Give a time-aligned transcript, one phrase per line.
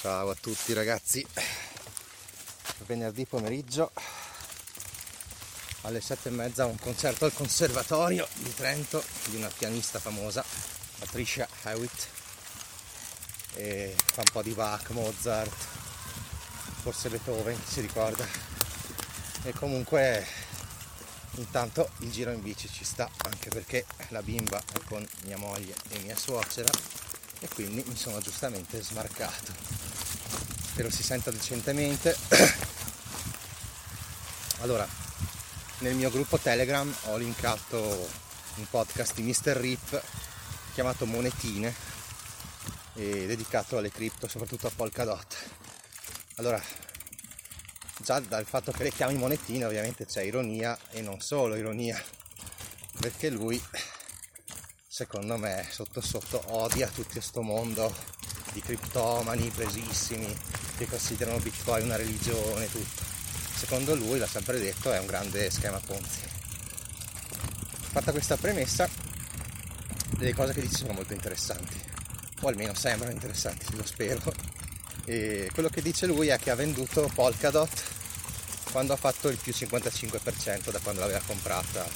[0.00, 1.26] Ciao a tutti ragazzi,
[2.86, 3.92] venerdì pomeriggio
[5.82, 10.42] alle sette e mezza un concerto al conservatorio di Trento di una pianista famosa,
[11.00, 12.06] Patricia Hewitt,
[13.56, 15.54] e fa un po' di Bach, Mozart,
[16.80, 18.26] forse Beethoven, si ricorda.
[19.42, 20.26] E comunque
[21.32, 25.74] intanto il giro in bici ci sta, anche perché la bimba è con mia moglie
[25.90, 26.70] e mia suocera
[27.40, 29.69] e quindi mi sono giustamente smarcato
[30.70, 32.16] spero si senta decentemente
[34.60, 34.86] allora
[35.78, 38.08] nel mio gruppo telegram ho linkato
[38.54, 39.56] un podcast di Mr.
[39.56, 40.00] Rip
[40.72, 41.74] chiamato Monetine
[42.94, 45.36] e dedicato alle cripto soprattutto a Polkadot
[46.36, 46.62] allora
[47.96, 52.00] già dal fatto che le chiami monetine ovviamente c'è ironia e non solo ironia
[53.00, 53.60] perché lui
[54.86, 57.92] secondo me sotto sotto odia tutto questo mondo
[58.52, 60.36] di criptomani presissimi
[60.76, 63.02] che considerano Bitcoin una religione tutto.
[63.54, 66.20] Secondo lui, l'ha sempre detto, è un grande schema Ponzi.
[67.92, 68.88] Fatta questa premessa,
[70.18, 71.78] le cose che dice sono molto interessanti,
[72.40, 74.32] o almeno sembrano interessanti, lo spero.
[75.04, 77.82] E quello che dice lui è che ha venduto Polkadot
[78.70, 81.86] quando ha fatto il più 55% da quando l'aveva comprata.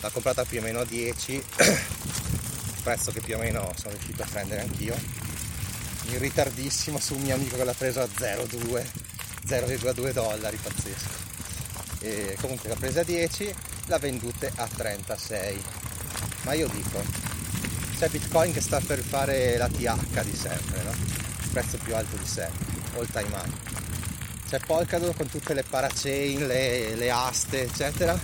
[0.00, 1.44] L'ha comprata più o meno a 10,
[2.82, 5.21] prezzo che più o meno sono riuscito a prendere anch'io
[6.04, 8.84] in ritardissimo su un mio amico che l'ha preso a 0,2
[9.46, 11.30] 0,2 dollari pazzesco.
[12.00, 13.54] E comunque l'ha presa a 10
[13.86, 15.62] l'ha vendute a 36
[16.42, 17.02] ma io dico
[17.98, 20.90] c'è bitcoin che sta per fare la TH di sempre no?
[20.90, 23.70] il prezzo più alto di sempre all time high.
[24.48, 28.18] C'è Polkadot con tutte le parachain le, le aste eccetera.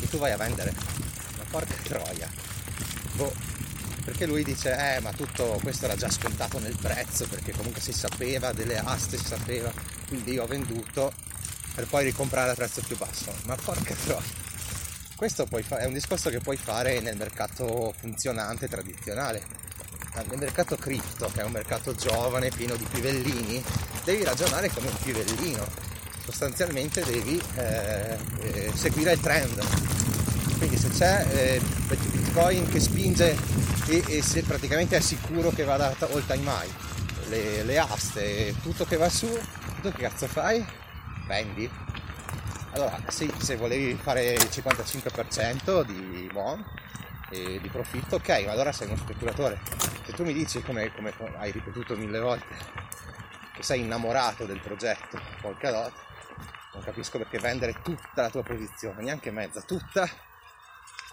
[0.00, 0.72] E tu vai a vendere.
[1.36, 2.30] Ma porca troia.
[3.12, 3.32] Boh
[4.14, 7.92] perché lui dice eh ma tutto questo era già scontato nel prezzo perché comunque si
[7.92, 9.72] sapeva delle aste si sapeva
[10.06, 11.12] quindi ho venduto
[11.74, 13.34] per poi ricomprare a prezzo più basso.
[13.46, 14.22] Ma porca troia.
[15.16, 19.42] Questo fa- è un discorso che puoi fare nel mercato funzionante tradizionale.
[20.28, 23.62] Nel mercato cripto che è un mercato giovane pieno di pivellini
[24.04, 25.66] devi ragionare come un pivellino.
[26.24, 29.93] Sostanzialmente devi eh, eh, seguire il trend
[30.66, 33.36] quindi se c'è eh, Bitcoin che spinge
[33.86, 38.86] e, e, se praticamente è sicuro che vada all time high, le, le aste, tutto
[38.86, 39.28] che va su,
[39.82, 40.64] tu che cazzo fai?
[41.26, 41.70] Vendi.
[42.72, 46.64] Allora sì, se volevi fare il 55% di buon
[47.30, 49.60] e di profitto, ok, ma allora sei uno speculatore.
[50.06, 52.54] Se tu mi dici, come, come hai ripetuto mille volte,
[53.52, 55.92] che sei innamorato del progetto Polkadot,
[56.72, 60.08] non capisco perché vendere tutta la tua posizione, neanche mezza, tutta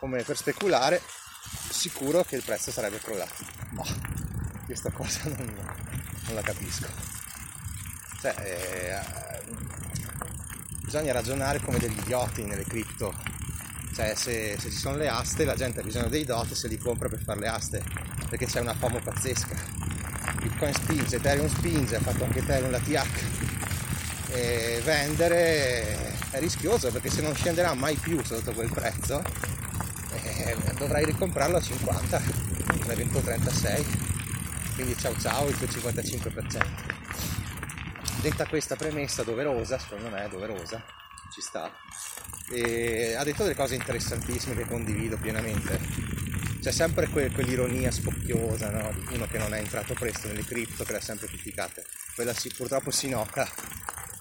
[0.02, 1.00] come per speculare,
[1.70, 3.46] sicuro che il prezzo sarebbe crollato.
[3.70, 3.84] Ma
[4.66, 5.54] questa cosa non,
[6.26, 6.88] non la capisco.
[8.20, 9.00] Cioè, eh,
[10.84, 13.14] bisogna ragionare come degli idioti nelle cripto.
[13.94, 16.80] Cioè, se, se, ci sono le aste, la gente ha bisogno dei dot se li
[16.80, 17.84] compra per fare le aste,
[18.28, 19.56] perché c'è una FOMO pazzesca.
[20.42, 24.30] Bitcoin spinge, Ethereum spinge, ha fatto anche Ethereum la TH.
[24.32, 29.22] E vendere è rischioso perché se non scenderà mai più sotto quel prezzo
[30.82, 32.22] dovrai ricomprarlo a 50
[32.88, 33.86] ne venduto 36
[34.74, 36.66] quindi ciao ciao il tuo 55%
[38.22, 40.84] detta questa premessa doverosa secondo me doverosa
[41.32, 41.72] ci sta
[42.50, 45.80] e ha detto delle cose interessantissime che condivido pienamente
[46.60, 48.92] c'è sempre que- quell'ironia spocchiosa no?
[49.08, 51.86] di uno che non è entrato presto nelle cripto che le ha sempre criticate
[52.16, 53.48] quella si, purtroppo si nota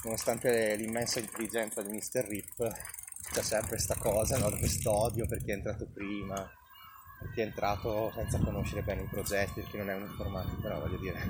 [0.02, 2.26] nonostante l'immensa intelligenza di Mr.
[2.28, 2.98] Rip
[3.32, 4.50] c'è sempre questa cosa, no?
[4.56, 9.08] questo odio per chi è entrato prima, per chi è entrato senza conoscere bene i
[9.08, 11.24] progetti, per chi non è un informato, però voglio dire,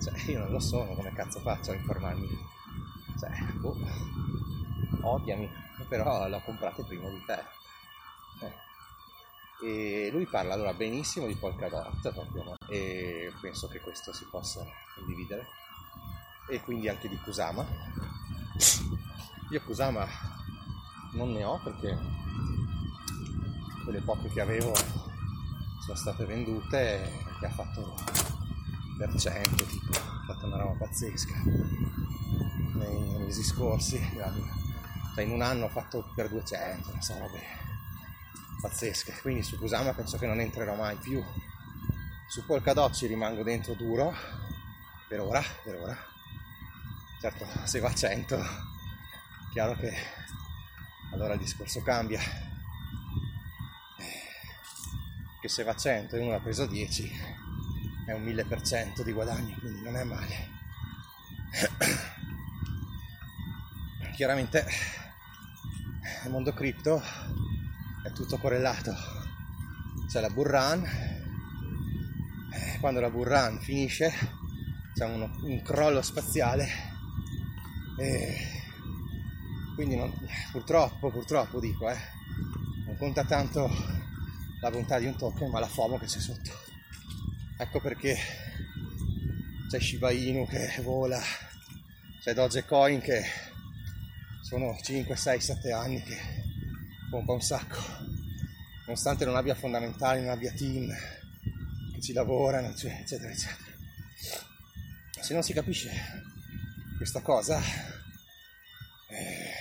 [0.00, 2.28] Cioè, io non lo sono, come cazzo faccio a informarmi?
[3.18, 3.76] Cioè, boh,
[5.02, 5.50] odiami,
[5.88, 7.42] però l'ho comprate prima di te.
[8.42, 10.06] Eh.
[10.06, 14.64] E lui parla allora benissimo di Polkadot proprio, e penso che questo si possa
[14.94, 15.46] condividere.
[16.48, 17.66] E quindi anche di Kusama.
[19.50, 20.06] Io Kusama
[21.14, 21.96] non ne ho perché
[23.84, 24.72] quelle poche che avevo
[25.84, 27.94] sono state vendute che ha fatto
[28.96, 31.34] per cento tipo, ha fatto una roba pazzesca
[32.74, 34.00] nei mesi scorsi,
[35.14, 37.40] cioè in un anno ho fatto per 200, non so, robe
[38.60, 41.22] pazzesche, quindi su Kusama penso che non entrerò mai più.
[42.26, 44.14] Su Polkadot ci rimango dentro duro,
[45.06, 45.96] per ora, per ora.
[47.20, 48.38] Certo, se va a 100,
[49.52, 49.92] chiaro che
[51.14, 52.20] allora il discorso cambia.
[55.40, 57.10] Che se va a 100 e uno ha preso 10,
[58.06, 60.48] è un 1000% di guadagno, quindi non è male.
[64.14, 64.66] Chiaramente
[66.22, 67.02] nel mondo cripto
[68.02, 68.94] è tutto correlato.
[70.08, 70.88] C'è la bull run,
[72.80, 74.12] quando la bull run finisce
[74.94, 76.68] c'è uno, un crollo spaziale
[77.98, 78.53] e
[79.74, 80.12] quindi non,
[80.52, 81.98] purtroppo, purtroppo dico, eh,
[82.86, 83.68] non conta tanto
[84.60, 86.50] la bontà di un token ma la FOMO che c'è sotto.
[87.56, 88.16] Ecco perché
[89.68, 91.20] c'è Shiba Inu che vola,
[92.20, 93.22] c'è Dogecoin che
[94.42, 96.16] sono 5, 6, 7 anni che
[97.10, 97.78] pompa un sacco,
[98.86, 100.92] nonostante non abbia fondamentali, non abbia team
[101.92, 103.72] che ci lavorano, eccetera, eccetera.
[105.20, 105.90] Se non si capisce
[106.96, 107.60] questa cosa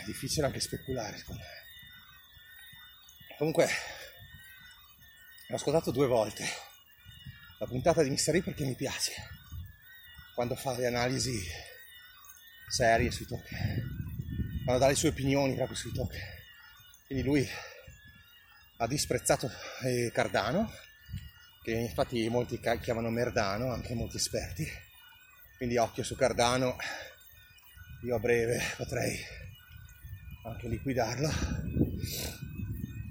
[0.03, 1.61] difficile anche speculare, secondo me.
[3.37, 3.67] Comunque,
[5.49, 6.45] ho ascoltato due volte
[7.59, 9.13] la puntata di Mystery perché mi piace
[10.33, 11.39] quando fa le analisi
[12.67, 16.21] serie sui token, quando dà le sue opinioni proprio sui token.
[17.05, 17.47] Quindi lui
[18.77, 19.51] ha disprezzato
[19.83, 20.71] eh, Cardano,
[21.61, 24.67] che infatti molti chiamano Merdano, anche molti esperti.
[25.57, 26.75] Quindi occhio su Cardano,
[28.03, 29.17] io a breve potrei
[30.43, 31.29] anche liquidarlo.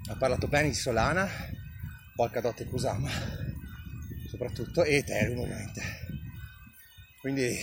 [0.09, 1.27] Ha parlato bene di Solana,
[2.15, 3.53] Polkadot e Kusama
[4.33, 5.81] soprattutto e Ethereum ovviamente.
[7.19, 7.55] Quindi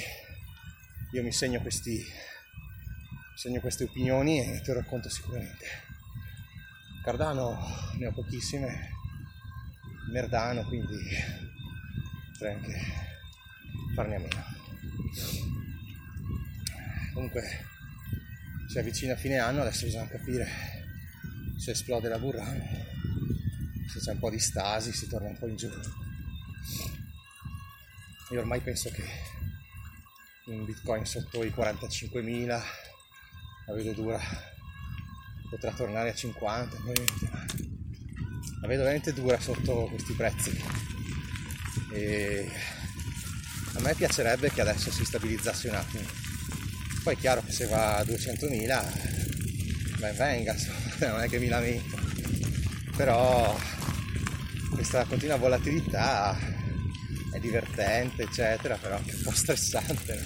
[1.13, 5.67] io mi segno, questi, mi segno queste opinioni e te lo racconto sicuramente.
[7.03, 7.59] Cardano
[7.99, 8.91] ne ho pochissime,
[10.13, 10.97] Merdano, quindi
[12.33, 12.81] potrei anche
[13.95, 14.45] farne a meno.
[17.13, 17.67] Comunque
[18.71, 20.47] si avvicina a fine anno, adesso bisogna capire
[21.59, 22.65] se esplode la burrana,
[23.89, 25.69] se c'è un po' di stasi, si torna un po' in giù.
[28.31, 29.03] Io ormai penso che
[30.47, 34.21] un bitcoin sotto i 45.000 la vedo dura,
[35.51, 37.45] potrà tornare a 50 probabilmente, ma
[38.61, 40.63] la vedo veramente dura sotto questi prezzi.
[41.93, 42.49] E
[43.75, 46.30] a me piacerebbe che adesso si stabilizzasse un attimo.
[47.03, 50.55] Poi è chiaro che se va a 200.000, beh venga,
[51.09, 51.99] non è che mi lamento.
[52.95, 53.59] Però
[54.71, 56.39] questa continua volatilità
[57.33, 60.23] è divertente, eccetera, però anche un po' stressante.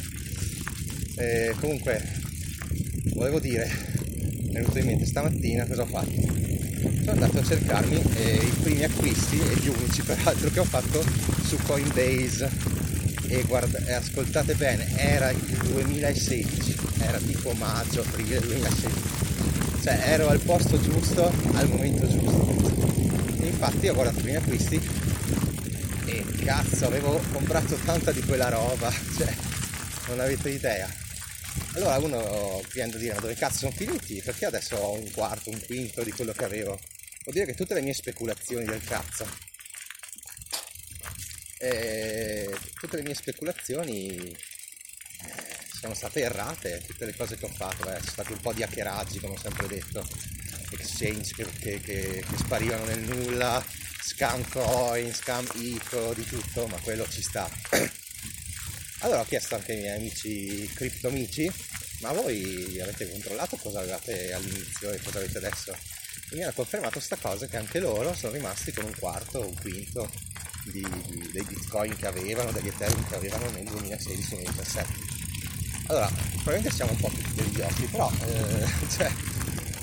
[1.17, 2.03] E comunque,
[3.13, 3.71] volevo dire,
[4.41, 6.11] mi è venuto in mente stamattina cosa ho fatto.
[6.11, 11.05] Sono andato a cercarmi eh, i primi acquisti e gli unici peraltro che ho fatto
[11.45, 12.74] su Coinbase
[13.29, 20.29] e, guarda, e ascoltate bene, era il 2016, era tipo maggio, aprile 2016, cioè ero
[20.29, 22.53] al posto giusto al momento giusto.
[23.45, 24.81] Infatti ho guardato i primi acquisti
[26.07, 29.35] e cazzo avevo comprato tanta di quella roba, cioè
[30.09, 30.89] non avete idea.
[31.75, 34.21] Allora uno viene a dire ma dove cazzo sono finiti?
[34.25, 36.79] Perché adesso ho un quarto, un quinto di quello che avevo?
[37.25, 39.27] Vuol dire che tutte le mie speculazioni del cazzo,
[41.65, 44.37] e tutte le mie speculazioni eh,
[45.81, 48.63] sono state errate, tutte le cose che ho fatto, eh, sono stati un po' di
[48.63, 50.07] hackeraggi come ho sempre detto,
[50.71, 53.65] exchange che, che, che, che sparivano nel nulla,
[54.03, 57.49] scam coin, scam ICO, di tutto, ma quello ci sta.
[59.01, 61.51] Allora ho chiesto anche ai miei amici criptomici,
[62.01, 65.77] ma voi avete controllato cosa avevate all'inizio e cosa avete adesso?
[66.31, 69.47] E mi hanno confermato questa cosa che anche loro sono rimasti con un quarto o
[69.47, 70.11] un quinto
[70.65, 74.85] di, di, dei bitcoin che avevano, degli ethereum che avevano nel 2016-2017.
[75.87, 78.67] Allora, probabilmente siamo un po' tutti degli occhi, però eh,
[78.97, 79.13] cioè,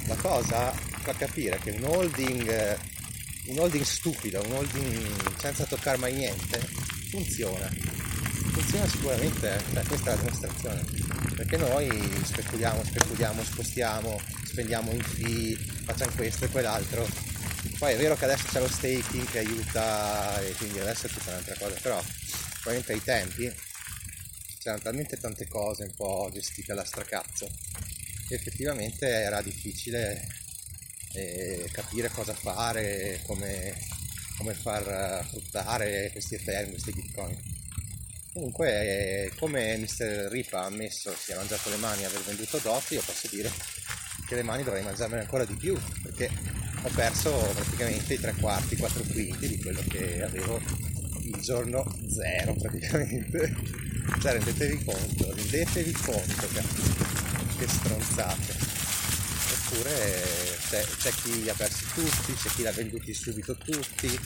[0.06, 2.80] la cosa fa capire che un holding
[3.46, 6.60] un holding stupido, un holding senza toccare mai niente,
[7.10, 7.70] funziona.
[8.52, 10.86] funziona sicuramente, cioè, questa è la dimostrazione,
[11.36, 17.31] perché noi speculiamo, speculiamo, spostiamo, spendiamo in fee, facciamo questo e quell'altro.
[17.78, 21.32] Poi è vero che adesso c'è lo staking che aiuta e quindi adesso è tutta
[21.32, 22.04] un'altra cosa, però
[22.62, 23.54] probabilmente ai tempi
[24.60, 27.50] c'erano talmente tante cose un po' gestite alla stracazzo
[28.32, 30.26] che effettivamente era difficile
[31.14, 33.76] eh, capire cosa fare, come,
[34.38, 37.38] come far fruttare questi Ethereum, questi Bitcoin.
[38.32, 40.30] Comunque, eh, come Mr.
[40.32, 43.52] Ripa ha ammesso, si è mangiato le mani e aver venduto DOT, io posso dire
[44.26, 46.32] che le mani dovrei mangiarmene ancora di più, perché
[46.84, 50.60] ho perso praticamente i tre quarti, quattro quinti di quello che avevo
[51.24, 53.56] il giorno zero praticamente.
[54.20, 56.48] Cioè rendetevi conto, rendetevi conto
[57.58, 58.71] che stronzate
[59.72, 59.92] oppure
[60.70, 64.20] c'è, c'è, chi li ha persi tutti, c'è chi li ha venduti subito tutti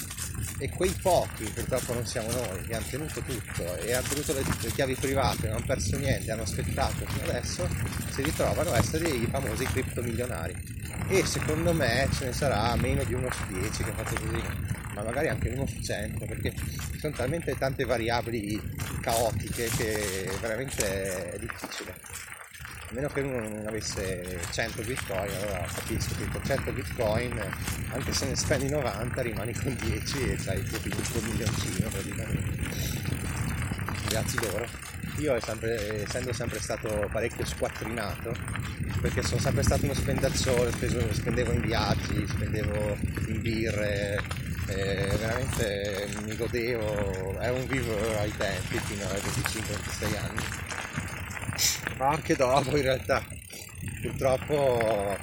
[0.57, 4.43] e quei pochi, purtroppo non siamo noi, che hanno tenuto tutto e hanno tenuto le,
[4.61, 7.67] le chiavi private, non hanno perso niente, hanno aspettato fino adesso,
[8.09, 10.73] si ritrovano a essere i famosi criptomilionari.
[11.07, 14.41] E secondo me ce ne sarà meno di uno su 10 che ha fatto così,
[14.95, 16.53] ma magari anche uno su 100, perché
[16.91, 18.59] ci sono talmente tante variabili
[19.01, 22.34] caotiche che veramente è difficile
[22.95, 27.43] meno che uno non avesse 100 bitcoin allora capisco che con 100 bitcoin
[27.91, 32.63] anche se ne spendi 90 rimani con 10 e c'hai il tuo milioncino praticamente.
[34.07, 34.65] Grazie loro
[35.17, 38.33] io sempre, essendo sempre stato parecchio squattrinato
[39.01, 42.97] perché sono sempre stato uno spendaccione speso, spendevo in viaggi spendevo
[43.27, 44.21] in birre
[44.67, 50.64] veramente mi godevo ero un vivo ai tempi fino ai 25-26 anni
[51.97, 53.23] ma anche dopo in realtà.
[54.01, 55.15] Purtroppo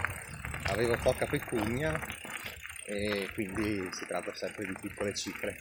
[0.64, 1.98] avevo poca pecugna
[2.84, 5.58] e quindi si tratta sempre di piccole cifre.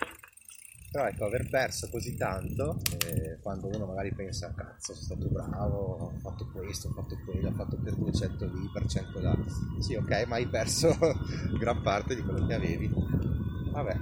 [0.91, 2.77] Però ecco aver perso così tanto
[3.08, 7.48] eh, quando uno magari pensa cazzo sono stato bravo ho fatto questo ho fatto quello
[7.48, 9.38] ho fatto per 200 lì per 100 là.
[9.80, 10.98] Sì ok ma hai perso
[11.58, 12.91] gran parte di quello che avevi.
[13.72, 13.98] Vabbè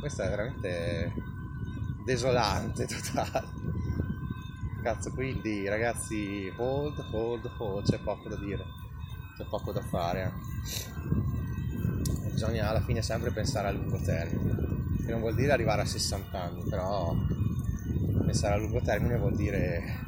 [0.00, 1.12] questo è veramente
[2.04, 3.77] desolante totale
[4.82, 8.64] Cazzo, quindi ragazzi, hold, hold, hold, c'è poco da dire,
[9.36, 10.32] c'è poco da fare.
[12.30, 16.40] Bisogna alla fine sempre pensare a lungo termine, che non vuol dire arrivare a 60
[16.40, 17.14] anni, però
[18.24, 20.06] pensare a lungo termine vuol dire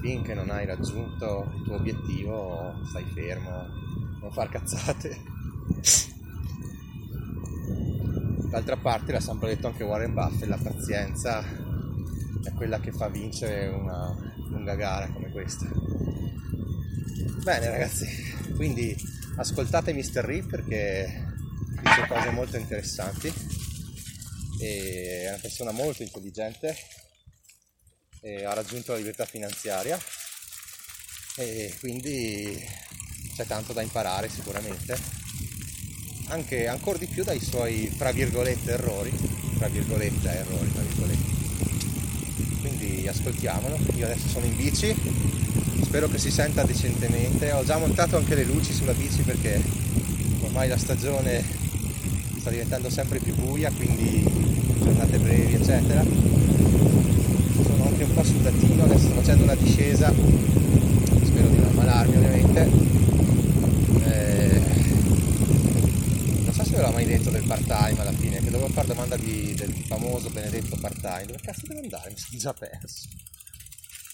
[0.00, 3.66] finché non hai raggiunto il tuo obiettivo stai fermo,
[4.20, 5.36] non far cazzate.
[8.50, 11.67] D'altra parte l'ha sempre detto anche Warren Buffett, la pazienza
[12.48, 14.16] è quella che fa vincere una
[14.48, 15.66] lunga gara come questa.
[17.42, 18.06] Bene ragazzi,
[18.56, 18.96] quindi
[19.36, 20.24] ascoltate Mr.
[20.24, 21.26] Rip perché
[21.82, 23.32] dice cose molto interessanti
[24.60, 26.76] è una persona molto intelligente
[28.44, 29.96] ha raggiunto la libertà finanziaria
[31.36, 32.60] e quindi
[33.36, 34.98] c'è tanto da imparare sicuramente
[36.26, 39.12] anche ancora di più dai suoi tra virgolette errori
[39.56, 41.37] tra virgolette errori tra virgolette
[43.08, 43.78] ascoltiamolo.
[43.96, 44.94] Io adesso sono in bici,
[45.82, 47.52] spero che si senta decentemente.
[47.52, 49.60] Ho già montato anche le luci sulla bici perché
[50.40, 51.42] ormai la stagione
[52.38, 54.24] sta diventando sempre più buia, quindi
[54.82, 56.02] giornate brevi, eccetera.
[56.02, 60.12] Sono anche un po' sudatino, adesso sto facendo una discesa,
[61.24, 62.70] spero di non ammalarmi ovviamente.
[64.04, 64.60] Eh,
[66.44, 68.86] non so se ve l'ho mai detto del part time alla fine, che dovevo fare
[68.86, 71.26] domanda di, del famoso benedetto part time.
[71.26, 72.10] Dove cazzo devo andare?
[72.10, 73.08] Mi sono già perso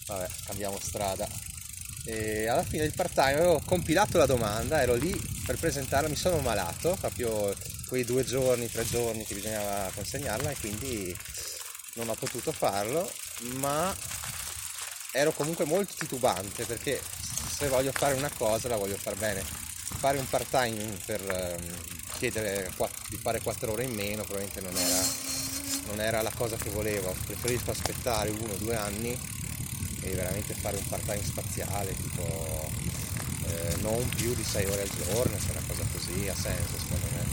[0.07, 1.27] vabbè cambiamo strada
[2.05, 6.15] e alla fine del part time avevo compilato la domanda ero lì per presentarla mi
[6.15, 7.51] sono malato proprio
[7.87, 11.17] quei due giorni tre giorni che bisognava consegnarla e quindi
[11.93, 13.11] non ho potuto farlo
[13.55, 13.95] ma
[15.11, 17.01] ero comunque molto titubante perché
[17.49, 19.43] se voglio fare una cosa la voglio fare bene
[19.97, 22.71] fare un part time per ehm, chiedere
[23.09, 25.03] di fare 4 ore in meno probabilmente non era,
[25.87, 27.13] non era la cosa che volevo.
[27.25, 29.17] Preferisco aspettare uno o due anni
[30.01, 32.69] e veramente fare un part time spaziale tipo
[33.47, 37.07] eh, non più di 6 ore al giorno se una cosa così ha senso secondo
[37.13, 37.23] me.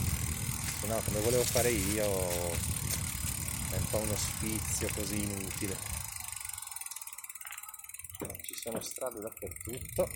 [0.79, 2.51] Se no come volevo fare io
[3.69, 5.77] è un po' uno spizio così inutile.
[8.41, 10.09] Ci sono strade dappertutto.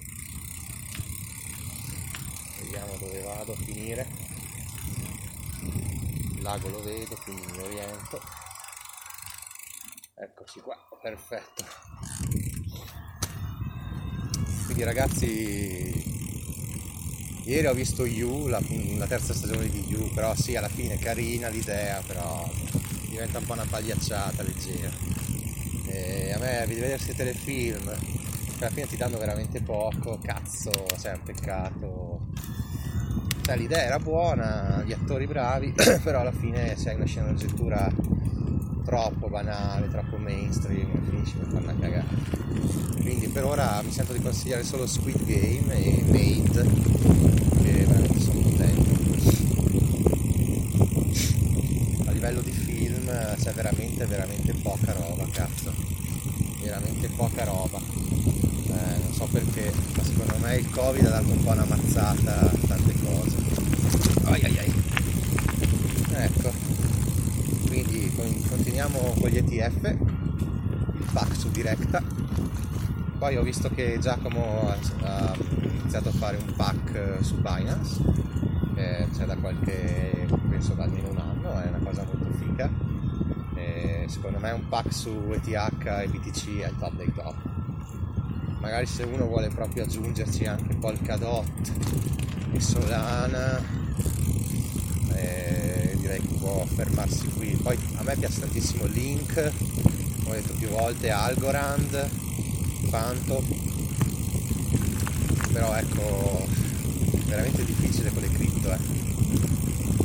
[2.59, 4.16] Vediamo dove vado a finire
[6.47, 8.21] lago lo vedo quindi mi oriento
[10.15, 11.65] eccoci qua perfetto
[14.63, 16.15] quindi ragazzi
[17.43, 18.61] ieri ho visto You, la,
[18.97, 22.49] la, terza stagione di You, però sì alla fine carina l'idea, però
[23.07, 24.91] diventa un po' una pagliacciata leggera.
[25.85, 31.15] E a me vedersi telefilm che alla fine ti danno veramente poco, cazzo, cioè è
[31.15, 32.27] un peccato.
[33.47, 35.71] Cioè l'idea era buona, gli attori bravi,
[36.03, 37.89] però alla fine se hai una sceneggiatura
[38.83, 42.07] troppo banale, troppo mainstream, finisci per farla cagare.
[42.99, 46.67] Quindi per ora mi sento di consigliare solo Squid Game e Made,
[47.63, 48.95] che veramente sono contenti.
[52.05, 55.73] A livello di film c'è veramente, veramente poca roba, cazzo.
[56.61, 57.79] Veramente poca roba.
[57.79, 62.56] Eh, non so perché, ma secondo me il Covid ha dato un po' una mazzata.
[64.29, 64.73] Ai ai ai.
[66.11, 66.51] Ecco,
[67.67, 72.03] quindi continuiamo con gli ETF, il pack su Directa.
[73.17, 74.69] Poi ho visto che Giacomo
[75.03, 78.01] ha iniziato a fare un pack su Binance,
[78.75, 82.69] che c'è da qualche, penso da almeno un anno, è una cosa molto figa.
[83.55, 87.35] E secondo me un pack su ETH e BTC è il top dei top.
[88.59, 91.45] Magari se uno vuole proprio aggiungerci anche Polkadot
[92.51, 93.86] e Solana, eh,
[96.19, 97.57] può fermarsi qui.
[97.61, 99.51] Poi a me piace tantissimo Link,
[100.23, 102.09] come ho detto più volte, Algorand,
[102.89, 103.43] Fanto,
[105.51, 106.47] però ecco,
[107.25, 108.71] veramente difficile con le cripto.
[108.71, 108.77] Eh.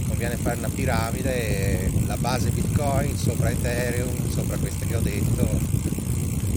[0.06, 5.48] Conviene fare una piramide, la base Bitcoin, sopra Ethereum, sopra queste che ho detto,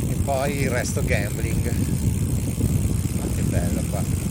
[0.09, 1.71] e poi il resto gambling.
[3.17, 4.24] Ma che bello qua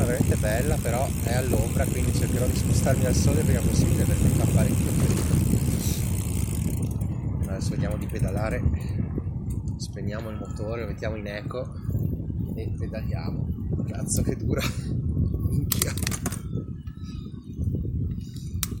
[0.00, 4.28] zona veramente bella però è all'ombra quindi cercherò di spostarmi al sole prima possibile perché
[4.28, 5.40] fa parecchio freddo
[7.60, 8.62] adesso vediamo di pedalare.
[9.76, 11.74] Spegniamo il motore lo mettiamo in eco
[12.56, 13.48] e pedaliamo.
[13.86, 14.62] Cazzo che dura.
[15.50, 15.92] Minchia.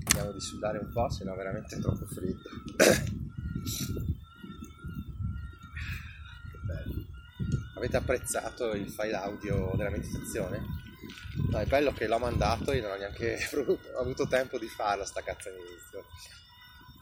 [0.06, 2.48] Vediamo di sudare un po' se no veramente è troppo freddo.
[7.76, 10.89] Avete apprezzato il file audio della meditazione?
[11.48, 13.38] No, è bello che l'ho mandato e non ho neanche
[13.98, 16.04] avuto tempo di farlo sta cazzo all'inizio.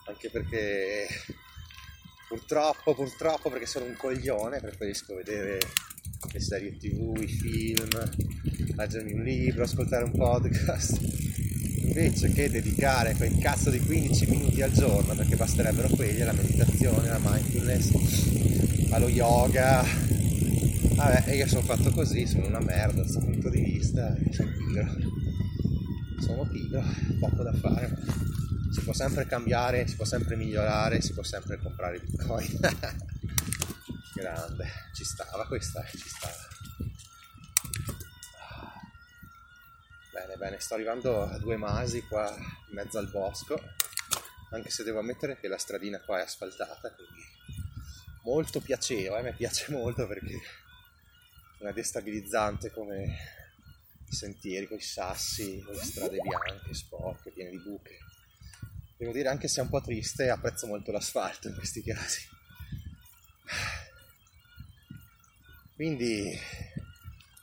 [0.06, 1.06] Anche perché
[2.28, 5.58] purtroppo purtroppo perché sono un coglione preferisco vedere
[6.32, 7.88] le serie tv, i film
[8.76, 10.98] leggermi un libro, ascoltare un podcast.
[11.80, 17.08] Invece che dedicare quel cazzo di 15 minuti al giorno perché basterebbero quelli alla meditazione,
[17.08, 18.48] alla mindfulness
[18.90, 19.84] allo yoga
[20.98, 24.96] vabbè io sono fatto così sono una merda da questo punto di vista sono pigro.
[26.20, 26.82] Sono pigro
[27.20, 27.96] poco da fare.
[28.72, 32.58] Si può sempre cambiare si può sempre migliorare si può sempre comprare bitcoin.
[34.14, 36.34] Grande ci stava questa ci stava.
[40.12, 43.60] Bene bene sto arrivando a due masi qua in mezzo al bosco
[44.50, 47.22] anche se devo ammettere che la stradina qua è asfaltata quindi
[48.24, 50.40] molto piacevole, a me piace molto perché
[51.58, 53.36] è destabilizzante come
[54.08, 57.98] i sentieri con i sassi, con le strade bianche, sporche, piene di buche.
[58.96, 62.26] Devo dire anche se è un po' triste, apprezzo molto l'asfalto in questi casi.
[65.74, 66.36] Quindi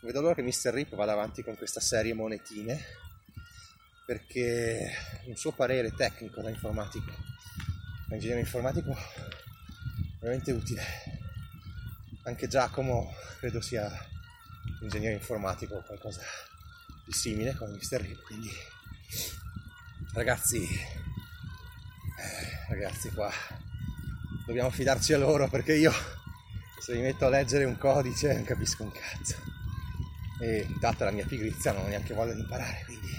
[0.02, 0.74] vedo l'ora che Mr.
[0.74, 3.04] Rip vada avanti con questa serie monetine
[4.06, 4.92] perché
[5.26, 7.12] un suo parere tecnico da informatico,
[8.08, 10.84] da ingegnere informatico, è veramente utile.
[12.26, 13.90] Anche Giacomo credo sia
[14.82, 16.22] ingegnere informatico o qualcosa
[17.06, 18.02] di simile come Mr.
[18.02, 18.52] Rip, quindi
[20.14, 20.80] ragazzi, eh,
[22.70, 23.32] ragazzi qua
[24.46, 25.92] dobbiamo fidarci a loro perché io
[26.80, 29.36] se mi metto a leggere un codice non capisco un cazzo
[30.40, 33.10] e data la mia pigrizia non ho neanche voglia di imparare quindi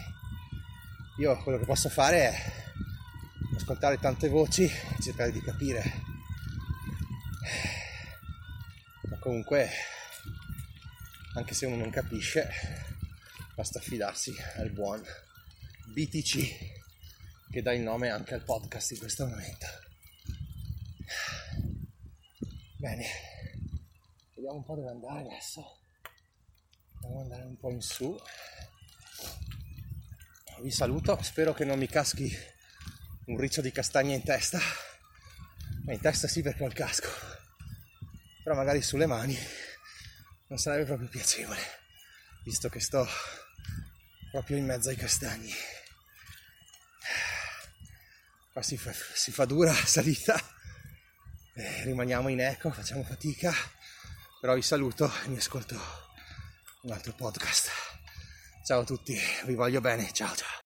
[1.19, 2.53] io quello che posso fare è
[3.57, 5.83] ascoltare tante voci e cercare di capire
[9.09, 9.69] ma comunque
[11.35, 12.49] anche se uno non capisce
[13.57, 15.03] basta affidarsi al buon
[15.87, 19.67] BTC che dà il nome anche al podcast in questo momento.
[22.77, 23.05] Bene
[24.37, 25.81] vediamo un po' dove andare adesso.
[27.03, 28.17] Andiamo andare un po' in su.
[30.63, 32.33] Vi saluto spero che non mi caschi
[33.25, 34.61] un riccio di castagna in testa.
[35.85, 37.36] Ma in testa sì perché ho il casco
[38.47, 39.37] però magari sulle mani
[40.47, 41.61] non sarebbe proprio piacevole
[42.45, 43.05] visto che sto
[44.31, 45.53] proprio in mezzo ai castagni
[48.53, 50.41] qua si fa, si fa dura salita
[51.55, 53.53] eh, rimaniamo in eco facciamo fatica
[54.41, 56.05] però vi saluto e mi ascolto
[56.83, 57.69] un altro podcast.
[58.65, 60.66] Ciao a tutti, vi voglio bene, ciao ciao.